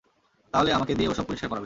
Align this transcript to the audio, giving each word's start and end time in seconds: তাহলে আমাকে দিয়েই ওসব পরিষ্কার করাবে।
তাহলে 0.53 0.69
আমাকে 0.73 0.93
দিয়েই 0.95 1.11
ওসব 1.11 1.25
পরিষ্কার 1.27 1.49
করাবে। 1.49 1.59